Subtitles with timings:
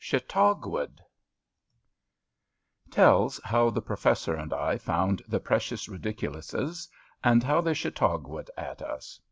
[0.03, 0.99] CHAUTAUQUAED
[2.89, 6.87] Tells how the Professor and I found the Precious Bediculouses
[7.23, 9.19] and how they Chautauquaed at us.